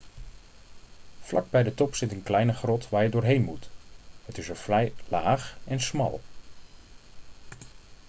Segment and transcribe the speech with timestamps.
[1.21, 3.69] vlak bij de top zit een kleine grot waar je doorheen moet
[4.25, 6.21] het is er vrij laag en smal